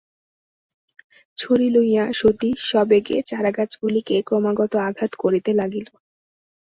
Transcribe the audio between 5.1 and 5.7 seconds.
করিতে